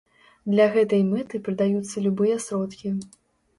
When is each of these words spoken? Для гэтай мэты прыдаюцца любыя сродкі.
Для 0.53 0.65
гэтай 0.75 1.03
мэты 1.09 1.41
прыдаюцца 1.49 2.05
любыя 2.09 2.41
сродкі. 2.49 2.97